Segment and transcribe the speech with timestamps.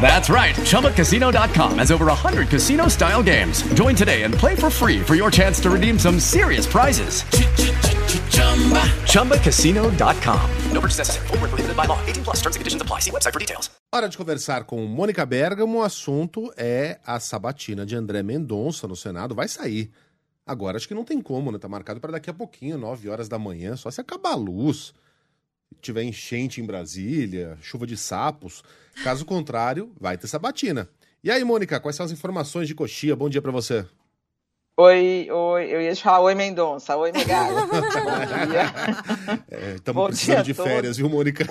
[0.00, 0.54] That's right.
[0.54, 3.62] ChumbaCasino.com has over 100 casino style games.
[3.74, 7.24] Join today and play for free for your chance to redeem some serious prizes.
[9.06, 10.50] ChumbaCasino.com.
[10.72, 11.26] No purchase necessary.
[11.28, 11.98] Full prohibited by law.
[12.06, 13.00] 18 plus terms and conditions apply.
[13.00, 13.70] See website for details.
[13.92, 15.78] Hora de conversar com Mônica Bergamo.
[15.78, 19.34] O assunto é a sabatina de André Mendonça no Senado.
[19.34, 19.90] Vai sair.
[20.46, 21.58] Agora acho que não tem como, né?
[21.58, 23.76] Tá marcado para daqui a pouquinho, 9 horas da manhã.
[23.76, 24.92] Só se acabar a luz.
[25.84, 28.62] Tiver enchente em Brasília, chuva de sapos.
[29.02, 30.88] Caso contrário, vai ter sabatina.
[31.22, 33.14] E aí, Mônica, quais são as informações de coxia?
[33.14, 33.86] Bom dia para você.
[34.76, 37.58] Oi, oi, eu ia te falar oi Mendonça, oi Megalo.
[39.76, 41.46] Estamos é, precisando de férias, viu, Mônica?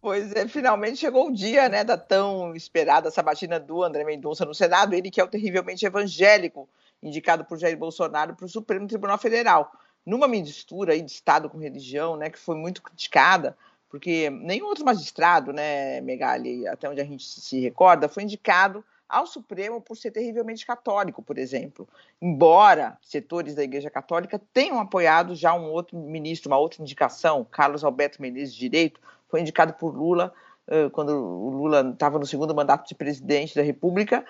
[0.00, 4.52] Pois é, finalmente chegou o dia, né, da tão esperada sabatina do André Mendonça no
[4.52, 6.68] Senado, ele que é o terrivelmente evangélico,
[7.00, 9.70] indicado por Jair Bolsonaro para o Supremo Tribunal Federal.
[10.04, 13.56] Numa mistura aí de Estado com religião, né, que foi muito criticada,
[13.88, 19.26] porque nenhum outro magistrado, né, Megali, até onde a gente se recorda, foi indicado ao
[19.26, 21.88] Supremo por ser terrivelmente católico, por exemplo.
[22.20, 27.82] Embora setores da Igreja Católica tenham apoiado já um outro ministro, uma outra indicação, Carlos
[27.82, 30.32] Alberto Menezes de Direito, foi indicado por Lula
[30.92, 34.24] quando o Lula estava no segundo mandato de presidente da República,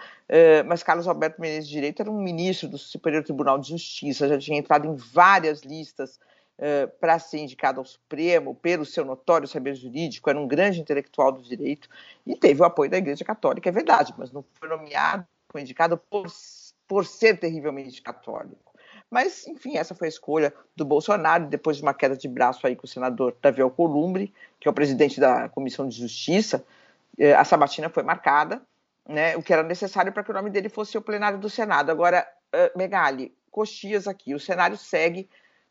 [0.67, 4.39] mas Carlos Alberto Menezes de Direito era um ministro do Superior Tribunal de Justiça, já
[4.39, 6.19] tinha entrado em várias listas
[6.59, 11.31] Uh, para ser indicado ao Supremo pelo seu notório saber jurídico, era um grande intelectual
[11.31, 11.89] do direito
[12.27, 15.97] e teve o apoio da Igreja Católica, é verdade, mas não foi nomeado, foi indicado
[15.97, 16.27] por,
[16.89, 18.68] por ser terrivelmente católico.
[19.11, 22.77] Mas, enfim, essa foi a escolha do Bolsonaro, depois de uma queda de braço aí
[22.77, 26.65] com o senador Davi Alcolumbre, que é o presidente da Comissão de Justiça,
[27.19, 28.61] eh, a sabatina foi marcada,
[29.09, 31.91] né, o que era necessário para que o nome dele fosse o plenário do Senado.
[31.91, 35.29] Agora, uh, Megali, coxias aqui, o cenário segue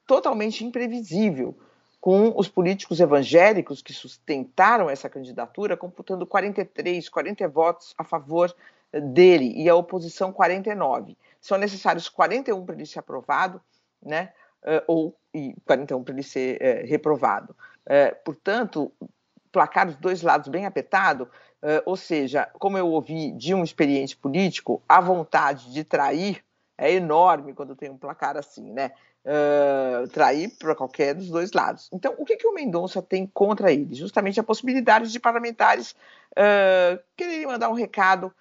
[0.08, 1.56] totalmente imprevisível,
[2.02, 8.56] com os políticos evangélicos que sustentaram essa candidatura computando 43, 40 votos a favor
[8.94, 11.18] eh, dele e a oposição 49.
[11.42, 13.62] São necessários 41 para ele ser aprovado,
[14.02, 14.32] né?
[14.64, 17.56] Eh, ou e 41 para ele ser é, reprovado.
[17.86, 18.92] É, portanto,
[19.52, 21.30] placar dos dois lados bem apertado,
[21.86, 26.44] ou seja, como eu ouvi de um experiente político, a vontade de trair
[26.78, 28.92] é enorme quando tem um placar assim, né?
[29.28, 31.90] uh, trair para qualquer dos dois lados.
[31.92, 33.94] Então, o que, que o Mendonça tem contra ele?
[33.94, 35.92] Justamente a possibilidade de parlamentares
[36.32, 38.34] uh, quererem mandar um recado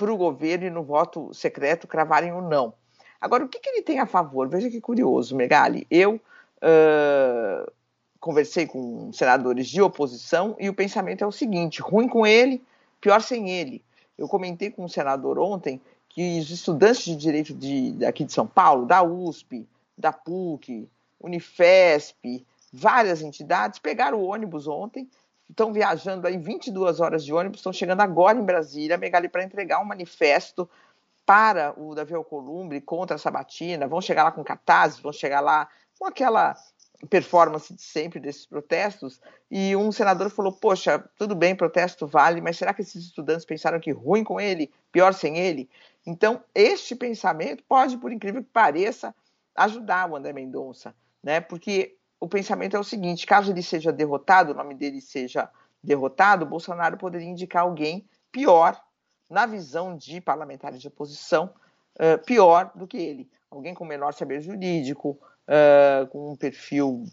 [0.00, 2.72] para o governo e no voto secreto cravarem o não.
[3.20, 4.48] Agora, o que, que ele tem a favor?
[4.48, 5.86] Veja que curioso, Megali.
[5.90, 7.70] Eu uh,
[8.18, 12.62] conversei com senadores de oposição e o pensamento é o seguinte: ruim com ele,
[12.98, 13.84] pior sem ele.
[14.16, 15.78] Eu comentei com um senador ontem
[16.08, 19.68] que os estudantes de direito de, aqui de São Paulo, da USP,
[19.98, 20.88] da PUC,
[21.20, 25.06] Unifesp, várias entidades, pegaram o ônibus ontem,
[25.50, 29.80] estão viajando aí 22 horas de ônibus, estão chegando agora em Brasília, Megali, para entregar
[29.80, 30.68] um manifesto
[31.26, 35.68] para o Davi Alcolumbre contra a Sabatina, vão chegar lá com cartazes, vão chegar lá
[35.98, 36.56] com aquela
[37.08, 39.20] performance de sempre desses protestos,
[39.50, 43.80] e um senador falou, poxa, tudo bem, protesto vale, mas será que esses estudantes pensaram
[43.80, 45.68] que ruim com ele, pior sem ele?
[46.06, 49.14] Então, este pensamento pode, por incrível que pareça,
[49.54, 51.40] ajudar o André Mendonça, né?
[51.40, 55.48] Porque o pensamento é o seguinte: caso ele seja derrotado, o nome dele seja
[55.82, 58.78] derrotado, Bolsonaro poderia indicar alguém pior,
[59.28, 61.50] na visão de parlamentares de oposição,
[61.96, 63.30] uh, pior do que ele.
[63.50, 65.18] Alguém com menor saber jurídico,
[65.48, 67.04] uh, com um perfil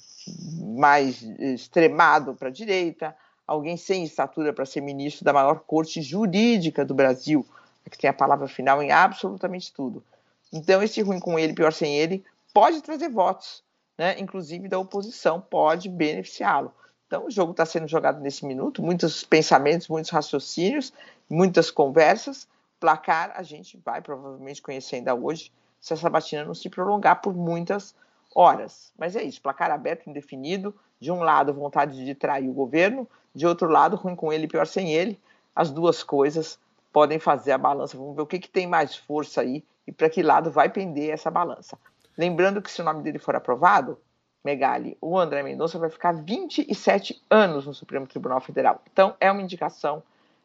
[0.75, 3.15] mais extremado para a direita,
[3.45, 7.45] alguém sem estatura para ser ministro da maior corte jurídica do Brasil,
[7.89, 10.03] que tem a palavra final em absolutamente tudo.
[10.51, 12.23] Então, esse ruim com ele, pior sem ele,
[12.53, 13.63] pode trazer votos,
[13.97, 14.19] né?
[14.19, 16.73] inclusive da oposição, pode beneficiá-lo.
[17.07, 20.93] Então, o jogo está sendo jogado nesse minuto, muitos pensamentos, muitos raciocínios,
[21.29, 22.47] muitas conversas.
[22.79, 27.33] Placar a gente vai provavelmente conhecer ainda hoje, se essa batina não se prolongar por
[27.33, 27.95] muitas
[28.35, 28.91] horas.
[28.97, 30.75] Mas é isso, placar aberto, indefinido.
[30.99, 34.65] De um lado, vontade de trair o governo, de outro lado, ruim com ele, pior
[34.65, 35.19] sem ele.
[35.55, 36.59] As duas coisas
[36.91, 37.95] podem fazer a balança.
[37.95, 41.11] Vamos ver o que, que tem mais força aí e para que lado vai pender
[41.11, 41.77] essa balança.
[42.17, 43.97] Lembrando que se o nome dele for aprovado,
[44.43, 48.81] Megali, o André Mendonça vai ficar 27 anos no Supremo Tribunal Federal.
[48.91, 50.01] Então, é uma indicação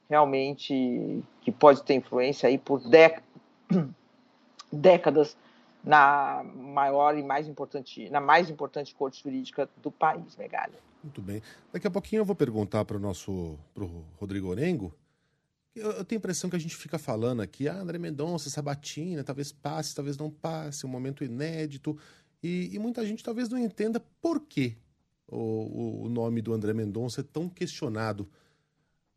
[0.09, 2.83] realmente que pode ter influência aí por
[4.73, 5.37] décadas
[5.85, 10.75] na maior e mais importante, na mais importante corte jurídica do país, Megali.
[11.03, 11.43] Muito bem.
[11.73, 14.93] Daqui a pouquinho eu vou perguntar para o nosso pro Rodrigo Orengo.
[15.75, 19.25] Eu, eu, tenho a impressão que a gente fica falando aqui, ah, André Mendonça, Sabatina,
[19.25, 21.97] talvez passe, talvez não passe, um momento inédito.
[22.43, 24.77] E, e muita gente talvez não entenda por que
[25.27, 28.29] o, o nome do André Mendonça é tão questionado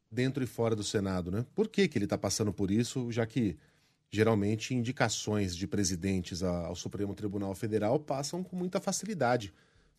[0.10, 1.46] dentro e fora do Senado, né?
[1.54, 3.58] Por que, que ele está passando por isso, já que
[4.10, 9.54] geralmente indicações de presidentes ao Supremo Tribunal Federal passam com muita facilidade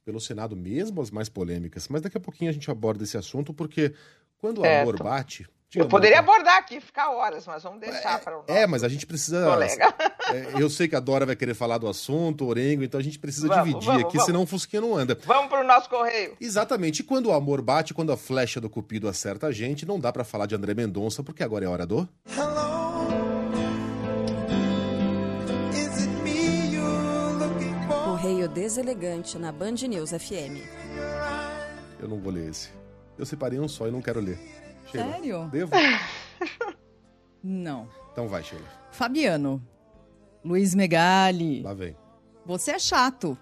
[0.04, 1.88] pelo Senado, mesmo as mais polêmicas.
[1.88, 3.92] Mas daqui a pouquinho a gente aborda esse assunto, porque
[4.38, 5.46] quando o amor bate.
[5.74, 8.84] Eu poderia abordar aqui, ficar horas, mas vamos deixar é, para o nosso É, mas
[8.84, 9.44] a gente precisa.
[9.44, 9.94] Colega.
[10.26, 13.02] É, eu sei que a Dora vai querer falar do assunto, o Orengo, então a
[13.02, 14.26] gente precisa vamos, dividir vamos, aqui, vamos.
[14.26, 15.16] senão o Fusquinha não anda.
[15.24, 16.36] Vamos para o nosso correio.
[16.40, 16.98] Exatamente.
[16.98, 20.12] E quando o amor bate, quando a flecha do Cupido acerta a gente, não dá
[20.12, 22.08] para falar de André Mendonça, porque agora é hora do.
[22.36, 22.66] Hello.
[27.86, 30.58] Correio Deselegante na Band News FM.
[32.00, 32.70] Eu não vou ler esse.
[33.16, 34.38] Eu separei um só e não quero ler.
[34.86, 35.48] Sheila, Sério?
[35.50, 35.72] Devo?
[37.42, 37.88] não.
[38.12, 38.64] Então vai, Sheila.
[38.90, 39.62] Fabiano.
[40.44, 41.62] Luiz Megali.
[41.62, 41.96] Lá vem.
[42.44, 43.38] Você é chato,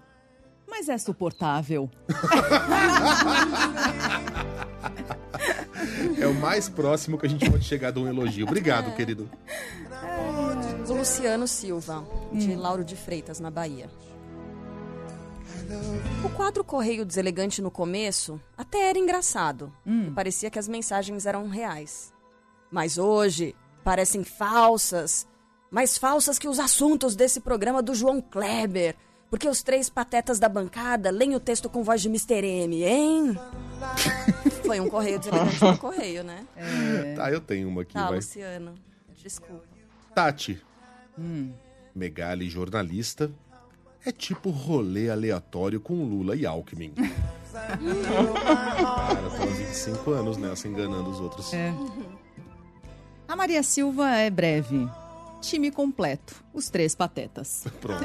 [0.67, 1.89] mas é suportável.
[6.19, 8.47] é o mais próximo que a gente pode chegar de um elogio.
[8.47, 8.95] Obrigado, é.
[8.95, 9.29] querido.
[10.03, 12.03] É, o Luciano Silva,
[12.33, 12.59] de hum.
[12.59, 13.87] Lauro de Freitas, na Bahia.
[16.23, 19.71] O quadro Correio Deselegante no começo até era engraçado.
[19.85, 20.13] Hum.
[20.13, 22.13] Parecia que as mensagens eram reais.
[22.71, 25.27] Mas hoje parecem falsas.
[25.69, 28.95] Mais falsas que os assuntos desse programa do João Kleber.
[29.29, 32.45] Porque os três patetas da bancada leem o texto com voz de Mr.
[32.45, 33.39] M, hein?
[34.65, 36.45] Foi um correio deselegante no correio, né?
[36.55, 37.13] É.
[37.15, 38.15] Tá, eu tenho uma aqui, tá, vai.
[38.15, 38.75] Luciano.
[39.21, 39.63] Desculpa.
[40.13, 40.61] Tati.
[41.17, 41.51] Hum.
[41.93, 43.31] Megali, jornalista,
[44.05, 46.93] é tipo rolê aleatório com Lula e Alckmin.
[47.51, 51.53] Cara, estão 25 anos nessa, enganando os outros.
[51.53, 51.73] É.
[53.27, 54.87] A Maria Silva é breve.
[55.41, 56.43] Time completo.
[56.53, 57.65] Os três patetas.
[57.81, 58.03] Pronto.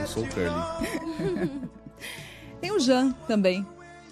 [0.00, 1.60] Eu sou o Curly.
[2.60, 3.66] Tem o Jean também.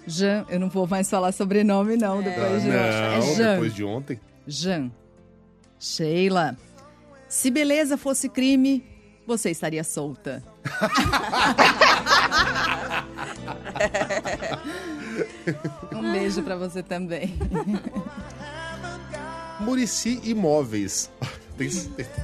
[0.05, 2.23] Jean, eu não vou mais falar sobrenome, não, é.
[2.23, 3.53] depois de não, é Jean.
[3.53, 4.19] depois de ontem.
[4.47, 4.91] Jean.
[5.79, 6.57] Sheila.
[7.27, 8.83] Se beleza fosse crime,
[9.29, 10.43] você estaria solta.
[15.95, 17.35] um beijo para você também.
[19.59, 21.11] Murici Imóveis.
[21.57, 21.69] Tem,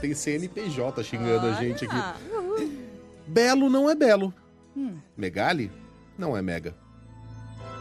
[0.01, 1.57] tem CNPJ xingando Olha.
[1.57, 1.95] a gente aqui.
[3.27, 4.33] Belo não é belo.
[4.75, 4.97] Hum.
[5.15, 5.71] Megali
[6.17, 6.75] não é mega.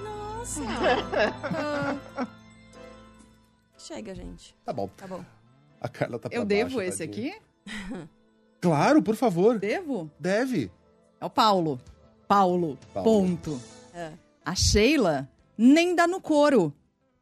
[0.02, 0.60] Nossa.
[3.78, 4.54] Chega, gente.
[4.64, 4.88] Tá bom.
[4.96, 5.24] Tá bom.
[5.80, 7.34] A Carla tá pra Eu devo esse tadinha.
[7.34, 7.42] aqui?
[8.64, 9.58] Claro, por favor.
[9.58, 10.10] Devo?
[10.18, 10.70] Deve.
[11.20, 11.78] É o Paulo.
[12.26, 12.78] Paulo.
[12.94, 13.10] Paulo.
[13.10, 13.60] Ponto.
[13.94, 14.10] É.
[14.44, 16.72] A Sheila nem dá no couro.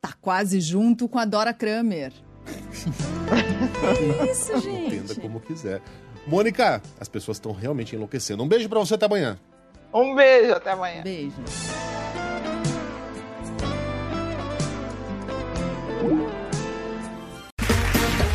[0.01, 2.13] Tá quase junto com a Dora Kramer.
[2.45, 4.97] que isso, gente?
[4.97, 5.83] Entenda como quiser.
[6.27, 8.43] Mônica, as pessoas estão realmente enlouquecendo.
[8.43, 9.37] Um beijo para você até amanhã.
[9.93, 11.03] Um beijo, até amanhã.
[11.03, 11.35] Beijo.